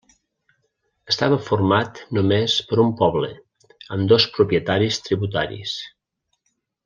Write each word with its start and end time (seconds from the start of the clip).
Estava 1.11 1.37
format 1.49 2.01
només 2.19 2.55
per 2.71 2.79
un 2.85 2.89
poble, 3.03 3.29
amb 3.97 4.09
dos 4.13 4.27
propietaris 4.39 4.99
tributaris. 5.09 5.77